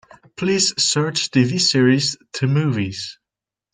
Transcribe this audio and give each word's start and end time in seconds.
Please 0.35 0.73
search 0.83 1.29
TV 1.29 1.59
series 1.61 2.17
The 2.39 2.47
Movies. 2.47 3.19